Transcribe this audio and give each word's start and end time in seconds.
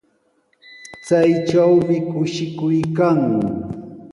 Chaytrawmi 1.05 1.97
kushikuy 2.09 2.79
kan. 2.97 3.19